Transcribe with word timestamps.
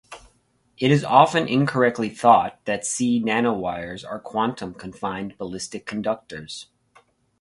It 0.79 0.89
is 0.89 1.03
often 1.03 1.47
incorrectly 1.47 2.09
thought 2.09 2.59
that 2.65 2.87
Si 2.87 3.21
nanowires 3.21 4.03
are 4.03 4.19
quantum 4.19 4.73
confined 4.73 5.37
ballistic 5.37 5.85
conductors. 5.85 6.65